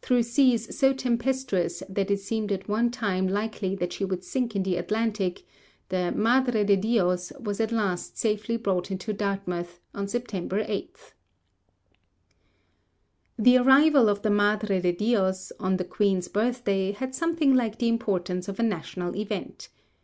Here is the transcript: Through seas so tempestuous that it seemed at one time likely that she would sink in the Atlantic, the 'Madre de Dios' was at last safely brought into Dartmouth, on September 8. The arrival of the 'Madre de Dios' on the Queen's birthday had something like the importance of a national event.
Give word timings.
Through 0.00 0.22
seas 0.22 0.78
so 0.78 0.92
tempestuous 0.92 1.82
that 1.88 2.08
it 2.08 2.20
seemed 2.20 2.52
at 2.52 2.68
one 2.68 2.88
time 2.92 3.26
likely 3.26 3.74
that 3.74 3.92
she 3.92 4.04
would 4.04 4.22
sink 4.22 4.54
in 4.54 4.62
the 4.62 4.76
Atlantic, 4.76 5.42
the 5.88 6.12
'Madre 6.12 6.62
de 6.62 6.76
Dios' 6.76 7.32
was 7.40 7.58
at 7.58 7.72
last 7.72 8.16
safely 8.16 8.56
brought 8.56 8.92
into 8.92 9.12
Dartmouth, 9.12 9.80
on 9.92 10.06
September 10.06 10.62
8. 10.64 11.14
The 13.36 13.56
arrival 13.58 14.08
of 14.08 14.22
the 14.22 14.30
'Madre 14.30 14.80
de 14.80 14.92
Dios' 14.92 15.50
on 15.58 15.78
the 15.78 15.84
Queen's 15.84 16.28
birthday 16.28 16.92
had 16.92 17.12
something 17.12 17.52
like 17.52 17.78
the 17.80 17.88
importance 17.88 18.46
of 18.46 18.60
a 18.60 18.62
national 18.62 19.16
event. 19.16 19.68